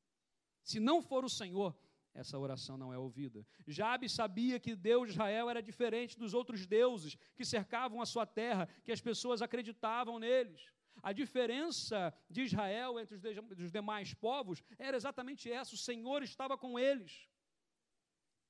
[0.62, 1.76] Se não for o Senhor,
[2.16, 3.46] essa oração não é ouvida.
[3.66, 8.26] Jabe sabia que Deus de Israel era diferente dos outros deuses que cercavam a sua
[8.26, 10.72] terra, que as pessoas acreditavam neles.
[11.02, 16.78] A diferença de Israel entre os demais povos era exatamente essa: o Senhor estava com
[16.78, 17.28] eles.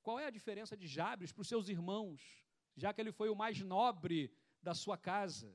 [0.01, 2.21] Qual é a diferença de Jabes para os seus irmãos,
[2.75, 5.53] já que ele foi o mais nobre da sua casa?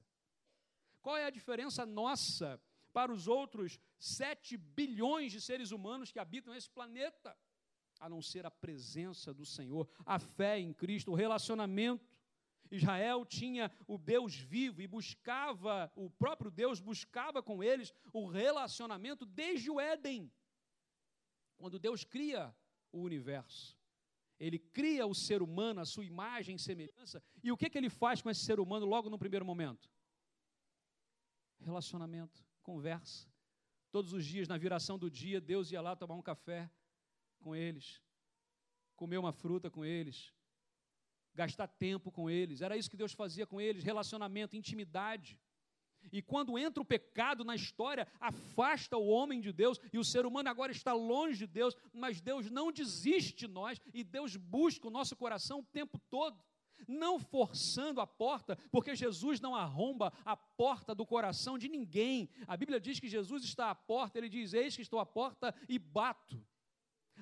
[1.00, 2.60] Qual é a diferença nossa
[2.92, 7.34] para os outros sete bilhões de seres humanos que habitam esse planeta?
[8.02, 12.20] A não ser a presença do Senhor, a fé em Cristo, o relacionamento.
[12.68, 19.24] Israel tinha o Deus vivo e buscava, o próprio Deus buscava com eles o relacionamento
[19.24, 20.32] desde o Éden.
[21.56, 22.52] Quando Deus cria
[22.90, 23.78] o universo.
[24.36, 27.88] Ele cria o ser humano, a sua imagem e semelhança, e o que, que ele
[27.88, 29.88] faz com esse ser humano logo no primeiro momento?
[31.60, 33.30] Relacionamento, conversa.
[33.92, 36.68] Todos os dias, na viração do dia, Deus ia lá tomar um café
[37.42, 38.00] com eles,
[38.96, 40.32] comer uma fruta com eles,
[41.34, 42.62] gastar tempo com eles.
[42.62, 45.38] Era isso que Deus fazia com eles: relacionamento, intimidade.
[46.10, 50.26] E quando entra o pecado na história, afasta o homem de Deus, e o ser
[50.26, 54.88] humano agora está longe de Deus, mas Deus não desiste de nós, e Deus busca
[54.88, 56.42] o nosso coração o tempo todo,
[56.88, 62.28] não forçando a porta, porque Jesus não arromba a porta do coração de ninguém.
[62.48, 65.54] A Bíblia diz que Jesus está à porta, ele diz: Eis que estou à porta
[65.68, 66.44] e bato.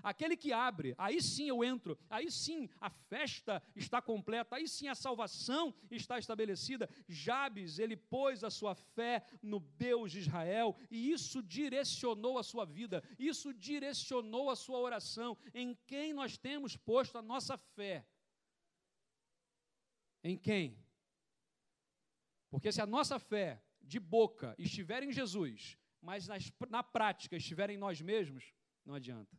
[0.02, 4.88] Aquele que abre, aí sim eu entro, aí sim a festa está completa, aí sim
[4.88, 6.88] a salvação está estabelecida.
[7.08, 12.64] Jabes, ele pôs a sua fé no Deus de Israel e isso direcionou a sua
[12.64, 15.36] vida, isso direcionou a sua oração.
[15.54, 18.06] Em quem nós temos posto a nossa fé?
[20.22, 20.76] Em quem?
[22.50, 26.28] Porque se a nossa fé de boca estiver em Jesus, mas
[26.68, 28.52] na prática estiver em nós mesmos,
[28.84, 29.38] não adianta.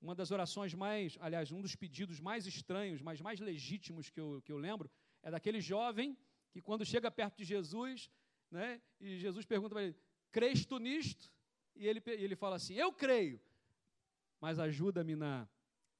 [0.00, 4.40] Uma das orações mais, aliás, um dos pedidos mais estranhos, mas mais legítimos que eu,
[4.42, 4.90] que eu lembro,
[5.22, 6.16] é daquele jovem
[6.50, 8.10] que, quando chega perto de Jesus,
[8.50, 9.96] né, e Jesus pergunta para ele:
[10.32, 11.32] Crês tu nisto?
[11.76, 13.40] E ele, ele fala assim: Eu creio,
[14.40, 15.48] mas ajuda-me na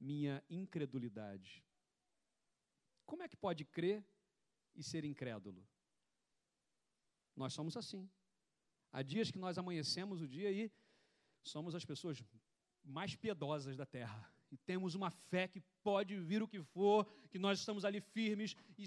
[0.01, 1.63] minha incredulidade.
[3.05, 4.05] Como é que pode crer
[4.75, 5.67] e ser incrédulo?
[7.37, 8.09] Nós somos assim.
[8.93, 10.73] Há dias que nós amanhecemos o dia e
[11.43, 12.23] somos as pessoas
[12.85, 14.31] mais piedosas da terra.
[14.51, 18.57] E temos uma fé que pode vir o que for, que nós estamos ali firmes
[18.77, 18.85] e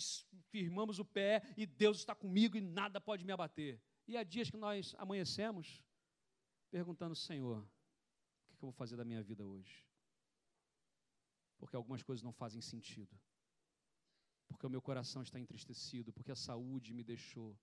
[0.50, 3.82] firmamos o pé e Deus está comigo e nada pode me abater.
[4.08, 5.82] E há dias que nós amanhecemos
[6.70, 7.60] perguntando, Senhor,
[8.50, 9.86] o que eu vou fazer da minha vida hoje?
[11.58, 13.18] Porque algumas coisas não fazem sentido.
[14.50, 17.58] Porque o meu coração está entristecido, porque a saúde me deixou,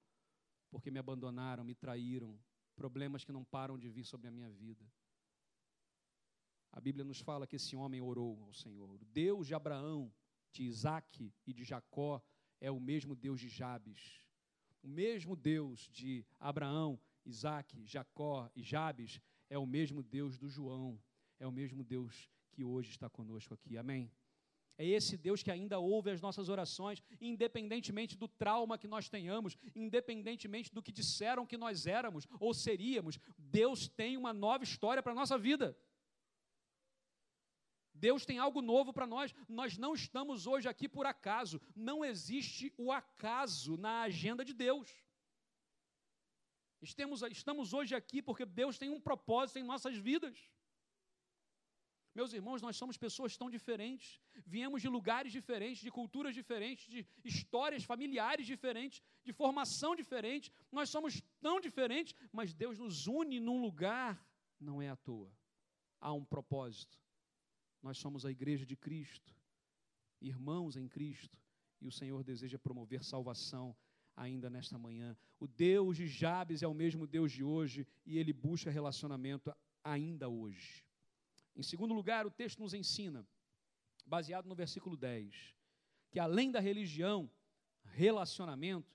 [0.71, 2.39] porque me abandonaram, me traíram,
[2.75, 4.91] problemas que não param de vir sobre a minha vida.
[6.73, 8.91] A Bíblia nos fala que esse homem orou ao Senhor.
[8.91, 10.13] O Deus de Abraão,
[10.53, 12.23] de Isaac e de Jacó
[12.61, 14.23] é o mesmo Deus de Jabes.
[14.83, 21.01] O mesmo Deus de Abraão, Isaac, Jacó e Jabes é o mesmo Deus do João.
[21.39, 23.77] É o mesmo Deus que hoje está conosco aqui.
[23.77, 24.11] Amém?
[24.79, 29.55] É esse Deus que ainda ouve as nossas orações, independentemente do trauma que nós tenhamos,
[29.75, 33.19] independentemente do que disseram que nós éramos ou seríamos.
[33.37, 35.77] Deus tem uma nova história para a nossa vida.
[38.07, 39.35] Deus tem algo novo para nós.
[39.49, 41.61] Nós não estamos hoje aqui por acaso.
[41.77, 44.89] Não existe o acaso na agenda de Deus.
[46.81, 50.39] Estamos, estamos hoje aqui porque Deus tem um propósito em nossas vidas.
[52.15, 57.07] Meus irmãos, nós somos pessoas tão diferentes, viemos de lugares diferentes, de culturas diferentes, de
[57.25, 60.51] histórias familiares diferentes, de formação diferente.
[60.73, 64.13] Nós somos tão diferentes, mas Deus nos une num lugar,
[64.59, 65.31] não é à toa.
[66.01, 66.99] Há um propósito.
[67.83, 69.35] Nós somos a igreja de Cristo,
[70.21, 71.39] irmãos em Cristo,
[71.81, 73.75] e o Senhor deseja promover salvação
[74.15, 75.17] ainda nesta manhã.
[75.39, 80.29] O Deus de Jabes é o mesmo Deus de hoje e ele busca relacionamento ainda
[80.29, 80.85] hoje.
[81.57, 83.27] Em segundo lugar, o texto nos ensina,
[84.07, 85.55] baseado no versículo 10,
[86.11, 87.31] que além da religião,
[87.85, 88.95] relacionamento,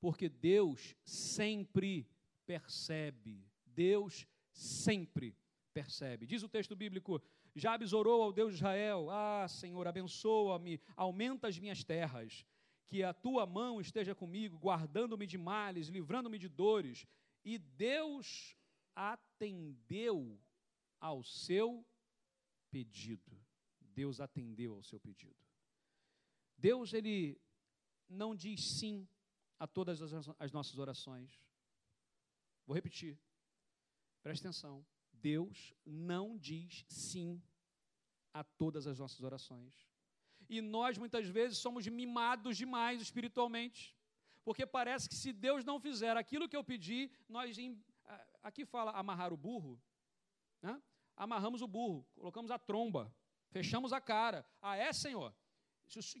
[0.00, 2.06] porque Deus sempre
[2.44, 3.44] percebe.
[3.64, 5.36] Deus sempre
[5.72, 6.26] percebe.
[6.26, 7.20] Diz o texto bíblico:
[7.56, 12.44] Jabes orou ao Deus de Israel: Ah, Senhor, abençoa-me, aumenta as minhas terras,
[12.86, 17.06] que a tua mão esteja comigo, guardando-me de males, livrando-me de dores.
[17.42, 18.54] E Deus
[18.94, 20.38] atendeu
[21.00, 21.82] ao seu
[22.70, 23.42] pedido.
[23.80, 25.36] Deus atendeu ao seu pedido.
[26.58, 27.40] Deus, ele
[28.06, 29.08] não diz sim
[29.58, 31.40] a todas as, as nossas orações.
[32.66, 33.18] Vou repetir.
[34.22, 34.84] Preste atenção.
[35.26, 37.42] Deus não diz sim
[38.32, 39.74] a todas as nossas orações.
[40.48, 43.92] E nós muitas vezes somos mimados demais espiritualmente,
[44.44, 47.56] porque parece que se Deus não fizer aquilo que eu pedi, nós
[48.40, 49.82] aqui fala amarrar o burro,
[50.62, 50.80] né?
[51.16, 53.12] amarramos o burro, colocamos a tromba,
[53.50, 54.46] fechamos a cara.
[54.62, 55.34] Ah, é, Senhor?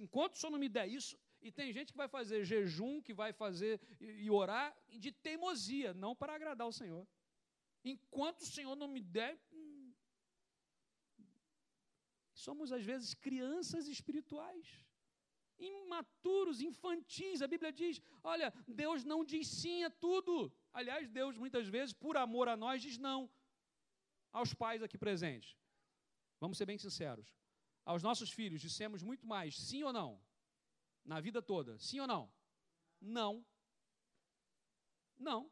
[0.04, 3.14] Enquanto o Senhor não me der isso, e tem gente que vai fazer jejum, que
[3.14, 7.06] vai fazer e, e orar de teimosia, não para agradar o Senhor.
[7.94, 9.34] Enquanto o Senhor não me der.
[9.52, 9.92] Hum.
[12.34, 14.66] Somos, às vezes, crianças espirituais,
[15.58, 17.40] imaturos, infantis.
[17.40, 20.52] A Bíblia diz: olha, Deus não diz sim a tudo.
[20.72, 23.30] Aliás, Deus, muitas vezes, por amor a nós, diz não
[24.36, 25.56] aos pais aqui presentes.
[26.38, 27.34] Vamos ser bem sinceros.
[27.86, 30.20] Aos nossos filhos dissemos muito mais sim ou não?
[31.04, 32.30] Na vida toda, sim ou não?
[33.00, 33.44] Não.
[35.16, 35.50] Não.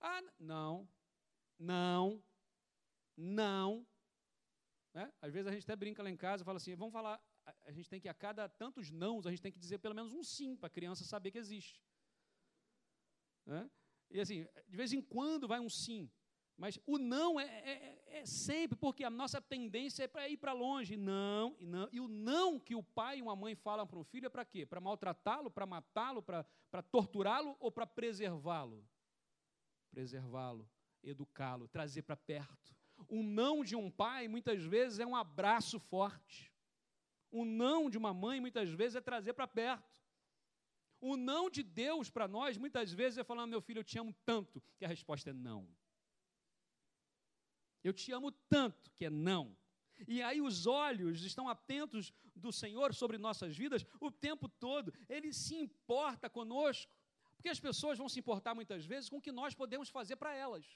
[0.00, 0.88] Ah, não.
[1.58, 2.22] Não.
[3.16, 3.86] Não.
[4.92, 5.12] Né?
[5.20, 7.20] Às vezes a gente até brinca lá em casa e fala assim: vamos falar.
[7.64, 10.12] A gente tem que, a cada tantos nãos, a gente tem que dizer pelo menos
[10.12, 11.80] um sim para a criança saber que existe.
[13.44, 13.70] Né?
[14.10, 16.10] E assim, de vez em quando vai um sim.
[16.56, 20.54] Mas o não é, é, é sempre, porque a nossa tendência é para ir para
[20.54, 20.96] longe.
[20.96, 21.88] Não, e não.
[21.92, 24.44] E o não que o pai e uma mãe falam para um filho é para
[24.44, 24.64] quê?
[24.64, 28.88] Para maltratá-lo, para matá-lo, para torturá-lo ou para preservá-lo?
[29.90, 30.68] Preservá-lo,
[31.02, 32.74] educá-lo, trazer para perto.
[33.08, 36.52] O não de um pai, muitas vezes, é um abraço forte.
[37.30, 40.02] O não de uma mãe, muitas vezes, é trazer para perto.
[41.00, 44.14] O não de Deus para nós, muitas vezes, é falar, meu filho, eu te amo
[44.24, 45.68] tanto, que a resposta é não.
[47.84, 49.56] Eu te amo tanto que é não.
[50.08, 54.92] E aí os olhos estão atentos do Senhor sobre nossas vidas o tempo todo.
[55.08, 56.92] Ele se importa conosco.
[57.36, 60.34] Porque as pessoas vão se importar muitas vezes com o que nós podemos fazer para
[60.34, 60.66] elas.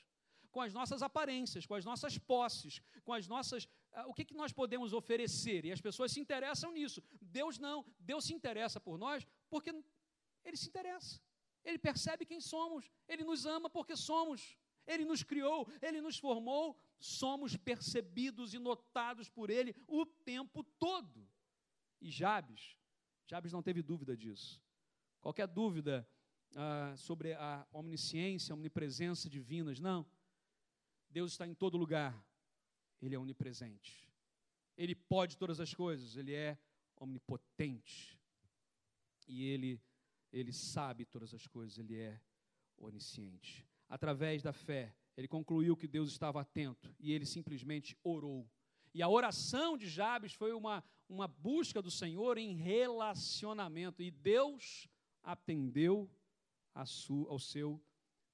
[0.51, 3.65] Com as nossas aparências, com as nossas posses, com as nossas.
[3.65, 5.65] Uh, o que, que nós podemos oferecer?
[5.65, 7.03] E as pessoas se interessam nisso.
[7.21, 7.85] Deus não.
[7.99, 9.71] Deus se interessa por nós porque
[10.45, 11.21] Ele se interessa.
[11.65, 12.91] Ele percebe quem somos.
[13.09, 14.57] Ele nos ama porque somos.
[14.87, 21.29] Ele nos criou, Ele nos formou, somos percebidos e notados por Ele o tempo todo.
[22.01, 22.77] E Jabes,
[23.27, 24.61] Jabes não teve dúvida disso.
[25.21, 26.09] Qualquer dúvida
[26.57, 30.05] ah, sobre a omnisciência, a omnipresença divinas, não.
[31.11, 32.25] Deus está em todo lugar,
[33.03, 34.09] Ele é onipresente.
[34.77, 36.59] Ele pode todas as coisas, Ele é
[36.97, 38.19] omnipotente.
[39.27, 39.81] E Ele,
[40.33, 42.21] Ele sabe todas as coisas, Ele é
[42.79, 48.49] onisciente através da fé, ele concluiu que Deus estava atento e ele simplesmente orou.
[48.95, 54.89] E a oração de Jabes foi uma, uma busca do Senhor em relacionamento, e Deus
[55.23, 56.09] atendeu
[56.73, 57.83] ao seu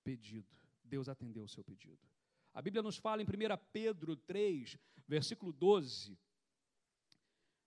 [0.04, 0.54] pedido.
[0.84, 2.05] Deus atendeu o seu pedido.
[2.56, 3.28] A Bíblia nos fala em 1
[3.70, 6.18] Pedro 3, versículo 12,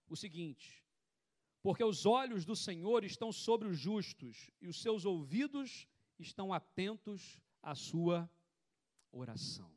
[0.08, 0.84] o seguinte:
[1.62, 7.40] Porque os olhos do Senhor estão sobre os justos, e os seus ouvidos estão atentos
[7.62, 8.28] a sua
[9.12, 9.72] oração.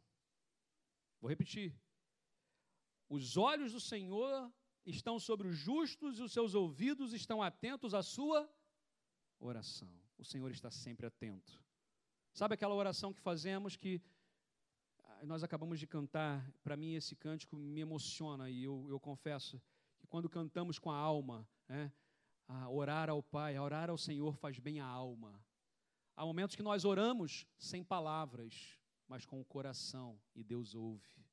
[1.21, 1.79] Vou repetir.
[3.07, 4.51] Os olhos do Senhor
[4.87, 8.51] estão sobre os justos e os seus ouvidos estão atentos à sua
[9.39, 9.93] oração.
[10.17, 11.63] O Senhor está sempre atento.
[12.33, 14.01] Sabe aquela oração que fazemos que
[15.25, 16.51] nós acabamos de cantar?
[16.63, 19.61] Para mim, esse cântico me emociona e eu, eu confesso
[19.99, 21.93] que quando cantamos com a alma, né,
[22.49, 25.43] a orar ao Pai, a orar ao Senhor faz bem à alma.
[26.17, 31.25] Há momentos que nós oramos sem palavras, mas com o coração, e Deus ouve.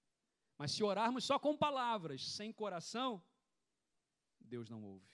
[0.57, 3.21] Mas se orarmos só com palavras, sem coração,
[4.39, 5.11] Deus não ouve.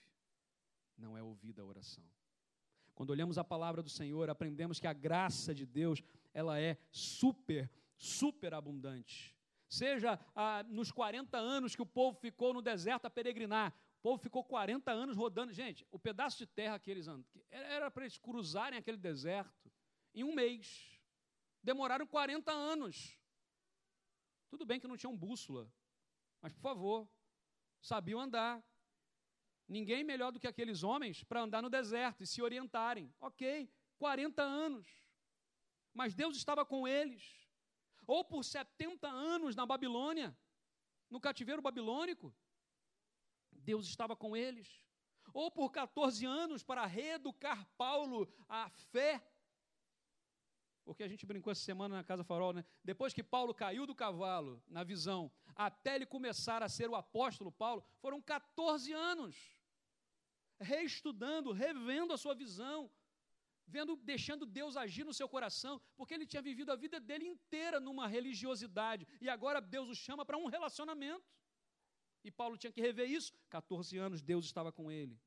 [0.96, 2.04] Não é ouvida a oração.
[2.94, 7.70] Quando olhamos a palavra do Senhor, aprendemos que a graça de Deus, ela é super,
[7.96, 9.36] super abundante.
[9.68, 13.74] Seja ah, nos 40 anos que o povo ficou no deserto a peregrinar,
[14.06, 15.52] povo ficou 40 anos rodando.
[15.52, 19.68] Gente, o pedaço de terra que eles andam, era para eles cruzarem aquele deserto
[20.14, 21.00] em um mês.
[21.60, 23.18] Demoraram 40 anos.
[24.48, 25.68] Tudo bem que não tinham bússola,
[26.40, 27.08] mas por favor,
[27.80, 28.64] sabiam andar.
[29.66, 33.12] Ninguém melhor do que aqueles homens para andar no deserto e se orientarem.
[33.20, 34.86] Ok, 40 anos.
[35.92, 37.45] Mas Deus estava com eles.
[38.06, 40.36] Ou por 70 anos na Babilônia,
[41.10, 42.34] no cativeiro babilônico,
[43.50, 44.84] Deus estava com eles.
[45.32, 49.22] Ou por 14 anos para reeducar Paulo à fé.
[50.84, 52.64] Porque a gente brincou essa semana na Casa Farol, né?
[52.84, 57.50] Depois que Paulo caiu do cavalo, na visão, até ele começar a ser o apóstolo
[57.50, 59.34] Paulo, foram 14 anos.
[60.60, 62.88] Reestudando, revendo a sua visão,
[63.66, 67.80] vendo, deixando Deus agir no seu coração, porque ele tinha vivido a vida dele inteira
[67.80, 71.24] numa religiosidade, e agora Deus o chama para um relacionamento.
[72.24, 73.32] E Paulo tinha que rever isso.
[73.50, 75.20] 14 anos Deus estava com ele.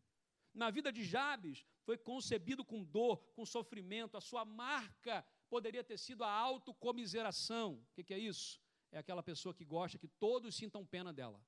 [0.54, 4.18] Na vida de Jabes, foi concebido com dor, com sofrimento.
[4.18, 7.76] A sua marca poderia ter sido a autocomiseração.
[7.76, 8.60] O que, que é isso?
[8.92, 11.42] É aquela pessoa que gosta que todos sintam pena dela.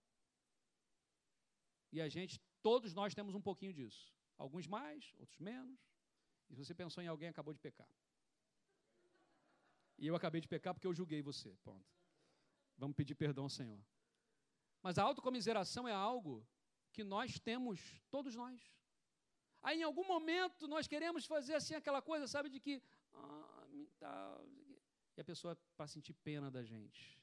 [1.92, 4.14] E a gente, todos nós temos um pouquinho disso.
[4.38, 5.80] Alguns mais, outros menos.
[6.52, 7.88] E se você pensou em alguém, acabou de pecar.
[9.98, 11.56] E eu acabei de pecar porque eu julguei você.
[11.64, 11.90] Ponto.
[12.78, 13.82] Vamos pedir perdão ao Senhor.
[14.84, 16.46] Mas a autocomiseração é algo
[16.92, 17.80] que nós temos,
[18.10, 18.60] todos nós.
[19.62, 22.84] Aí em algum momento nós queremos fazer assim aquela coisa, sabe, de que.
[23.14, 23.52] Ah,
[25.16, 27.22] e a pessoa para sentir pena da gente.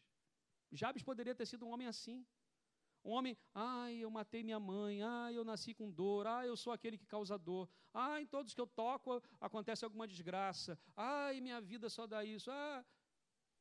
[0.70, 2.26] Jabes poderia ter sido um homem assim.
[3.11, 6.98] Homem, ai, eu matei minha mãe, ai, eu nasci com dor, ai, eu sou aquele
[6.98, 11.88] que causa dor, ai, em todos que eu toco acontece alguma desgraça, ai, minha vida
[11.88, 12.50] só dá isso.
[12.50, 12.84] Ah.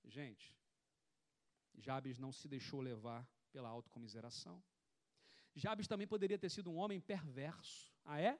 [0.04, 0.54] Gente,
[1.78, 4.62] Jabes não se deixou levar pela autocomiseração.
[5.56, 7.94] Jabes também poderia ter sido um homem perverso.
[8.04, 8.38] Ah, é?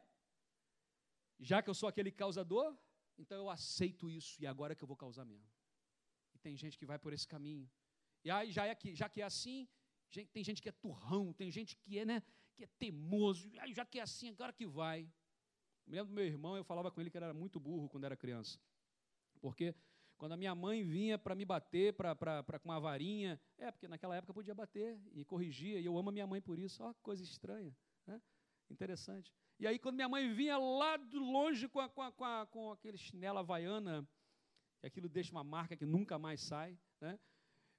[1.40, 2.78] Já que eu sou aquele causador,
[3.18, 5.50] então eu aceito isso e agora é que eu vou causar mesmo.
[6.34, 7.70] E tem gente que vai por esse caminho.
[8.26, 9.68] E aí, já, é que, já que é assim,
[10.10, 12.24] gente, tem gente que é turrão, tem gente que é, né,
[12.56, 13.50] que é teimoso.
[13.74, 15.02] Já que é assim, agora que vai.
[15.86, 17.88] Eu me lembro do meu irmão, eu falava com ele que ele era muito burro
[17.88, 18.60] quando era criança.
[19.40, 19.76] Porque
[20.18, 23.72] quando a minha mãe vinha para me bater pra, pra, pra, com uma varinha, é,
[23.72, 26.84] porque naquela época podia bater e corrigia, e eu amo a minha mãe por isso.
[26.84, 27.76] Ó, coisa estranha.
[28.06, 28.22] Né?
[28.70, 29.32] Interessante.
[29.60, 32.46] E aí, quando minha mãe vinha lá de longe com, a, com, a, com, a,
[32.48, 34.08] com aquele chinelo havaiana,
[34.84, 37.20] aquilo deixa uma marca que nunca mais sai, né?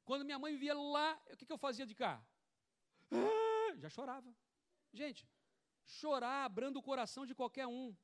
[0.09, 2.13] Quando minha mãe via lá, o que, que eu fazia de cá?
[3.13, 4.35] Ah, já chorava.
[4.91, 5.29] Gente,
[5.85, 7.95] chorar abrando o coração de qualquer um.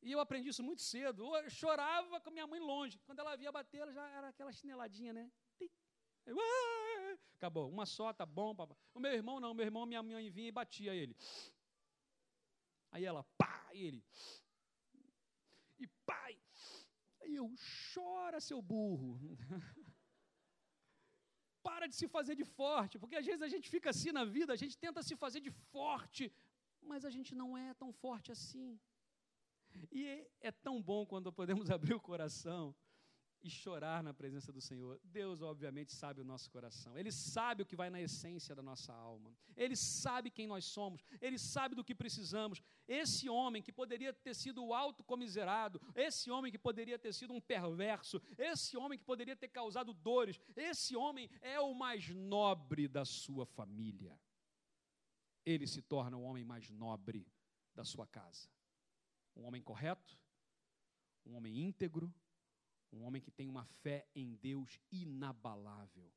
[0.00, 1.36] E eu aprendi isso muito cedo.
[1.36, 2.98] Eu chorava com minha mãe longe.
[3.00, 5.30] Quando ela via bater, ela já era aquela chineladinha, né?
[7.34, 7.68] Acabou.
[7.68, 8.56] Uma só, tá bom.
[8.94, 9.52] O meu irmão não.
[9.52, 11.14] Meu irmão, minha mãe vinha e batia ele.
[12.90, 14.02] Aí ela, pá, e ele.
[15.78, 16.38] E pai.
[17.20, 17.52] Aí eu,
[17.92, 19.20] chora, seu burro.
[21.68, 24.52] Para de se fazer de forte, porque às vezes a gente fica assim na vida,
[24.52, 26.24] a gente tenta se fazer de forte,
[26.90, 28.68] mas a gente não é tão forte assim.
[29.90, 30.02] E
[30.40, 32.62] é tão bom quando podemos abrir o coração
[33.44, 34.98] e chorar na presença do Senhor.
[35.04, 36.96] Deus, obviamente, sabe o nosso coração.
[36.96, 39.36] Ele sabe o que vai na essência da nossa alma.
[39.54, 41.04] Ele sabe quem nós somos.
[41.20, 42.62] Ele sabe do que precisamos.
[42.88, 48.20] Esse homem que poderia ter sido autocomiserado, esse homem que poderia ter sido um perverso,
[48.38, 53.44] esse homem que poderia ter causado dores, esse homem é o mais nobre da sua
[53.44, 54.18] família.
[55.44, 57.30] Ele se torna o homem mais nobre
[57.74, 58.48] da sua casa.
[59.36, 60.18] Um homem correto,
[61.26, 62.10] um homem íntegro,
[62.94, 66.12] um homem que tem uma fé em Deus inabalável,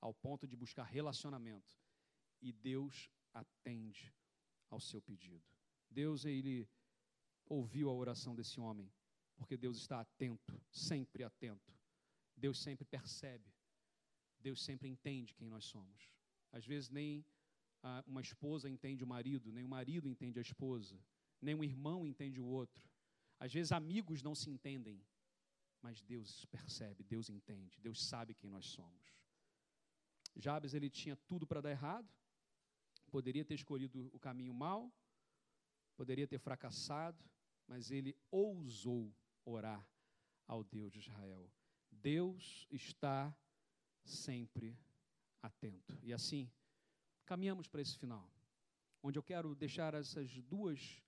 [0.00, 1.78] ao ponto de buscar relacionamento.
[2.40, 4.14] E Deus atende
[4.70, 5.44] ao seu pedido.
[5.90, 6.68] Deus, ele
[7.46, 8.90] ouviu a oração desse homem,
[9.36, 11.74] porque Deus está atento, sempre atento.
[12.36, 13.52] Deus sempre percebe.
[14.38, 16.14] Deus sempre entende quem nós somos.
[16.50, 17.24] Às vezes nem
[18.06, 20.98] uma esposa entende o marido, nem o marido entende a esposa,
[21.40, 22.88] nem um irmão entende o outro.
[23.38, 25.02] Às vezes amigos não se entendem,
[25.82, 29.14] mas Deus percebe, Deus entende, Deus sabe quem nós somos.
[30.36, 32.08] Jabes ele tinha tudo para dar errado,
[33.10, 34.92] poderia ter escolhido o caminho mau,
[35.96, 37.22] poderia ter fracassado,
[37.66, 39.14] mas ele ousou
[39.44, 39.86] orar
[40.46, 41.50] ao Deus de Israel.
[41.90, 43.34] Deus está
[44.04, 44.78] sempre
[45.42, 45.98] atento.
[46.02, 46.50] E assim,
[47.24, 48.30] caminhamos para esse final,
[49.02, 51.02] onde eu quero deixar essas duas,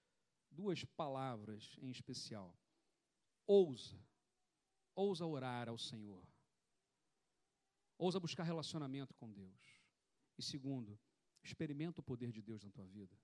[0.51, 2.57] duas palavras em especial.
[3.47, 3.99] Ousa
[4.95, 6.26] ousa orar ao Senhor.
[7.99, 9.82] Ousa buscar relacionamento com Deus.
[10.36, 10.99] E segundo,
[11.43, 13.16] experimenta o poder de Deus na tua vida.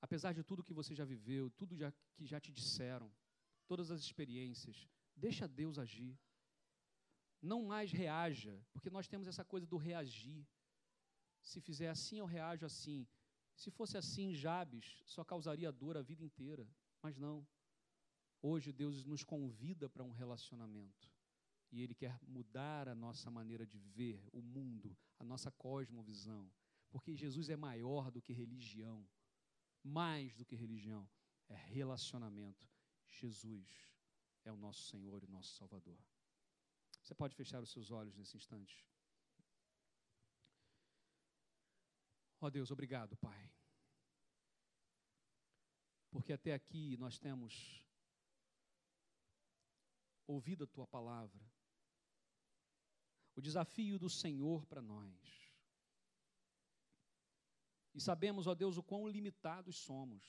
[0.00, 3.10] Apesar de tudo que você já viveu, tudo já, que já te disseram,
[3.66, 6.18] todas as experiências, deixa Deus agir.
[7.40, 10.46] Não mais reaja, porque nós temos essa coisa do reagir.
[11.42, 13.06] Se fizer assim, eu reajo assim.
[13.56, 16.68] Se fosse assim, Jabes só causaria dor a vida inteira.
[17.02, 17.46] Mas não.
[18.46, 21.10] Hoje Deus nos convida para um relacionamento.
[21.72, 26.52] E Ele quer mudar a nossa maneira de ver o mundo, a nossa cosmovisão.
[26.90, 29.08] Porque Jesus é maior do que religião.
[29.82, 31.08] Mais do que religião.
[31.48, 32.68] É relacionamento.
[33.08, 33.90] Jesus
[34.44, 35.98] é o nosso Senhor e nosso Salvador.
[37.02, 38.86] Você pode fechar os seus olhos nesse instante.
[42.42, 43.50] Ó oh Deus, obrigado, Pai.
[46.10, 47.83] Porque até aqui nós temos
[50.26, 51.44] ouvido a tua palavra.
[53.36, 55.44] O desafio do Senhor para nós.
[57.94, 60.24] E sabemos, ó Deus, o quão limitados somos.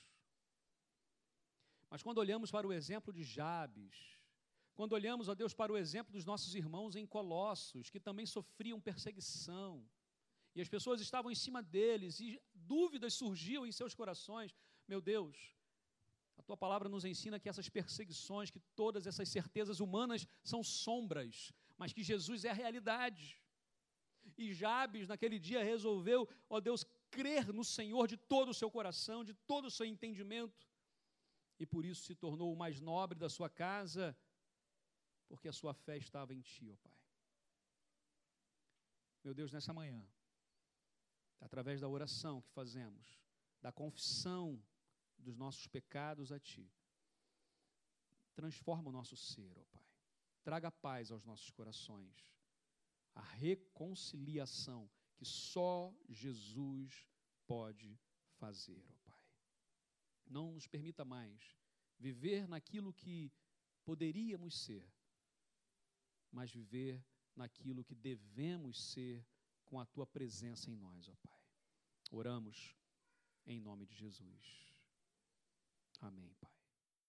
[1.90, 4.20] Mas quando olhamos para o exemplo de Jabes,
[4.76, 8.82] quando olhamos, ó Deus, para o exemplo dos nossos irmãos em Colossos, que também sofriam
[8.82, 9.88] perseguição,
[10.54, 14.54] e as pessoas estavam em cima deles, e dúvidas surgiam em seus corações,
[14.88, 15.55] meu Deus,
[16.38, 21.54] a tua palavra nos ensina que essas perseguições, que todas essas certezas humanas são sombras,
[21.78, 23.42] mas que Jesus é a realidade.
[24.38, 29.24] E Jabes, naquele dia, resolveu, ó Deus, crer no Senhor de todo o seu coração,
[29.24, 30.68] de todo o seu entendimento,
[31.58, 34.18] e por isso se tornou o mais nobre da sua casa,
[35.28, 37.00] porque a sua fé estava em Ti, ó Pai.
[39.24, 40.06] Meu Deus, nessa manhã,
[41.40, 43.20] através da oração que fazemos,
[43.62, 44.62] da confissão
[45.18, 46.72] dos nossos pecados a Ti.
[48.34, 49.86] Transforma o nosso ser, ó Pai.
[50.44, 52.32] Traga paz aos nossos corações,
[53.16, 57.08] a reconciliação que só Jesus
[57.48, 57.98] pode
[58.38, 59.20] fazer, ó Pai.
[60.28, 61.58] Não nos permita mais
[61.98, 63.32] viver naquilo que
[63.84, 64.88] poderíamos ser,
[66.32, 67.04] mas viver
[67.36, 69.26] naquilo que devemos ser
[69.64, 71.42] com a tua presença em nós, ó Pai.
[72.12, 72.76] Oramos
[73.46, 74.65] em nome de Jesus.
[76.02, 76.55] Amém, Pai.